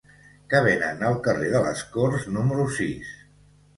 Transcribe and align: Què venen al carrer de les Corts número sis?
Què 0.53 0.61
venen 0.67 1.03
al 1.11 1.19
carrer 1.27 1.51
de 1.57 1.61
les 1.67 1.85
Corts 1.97 2.27
número 2.39 2.67
sis? 2.79 3.13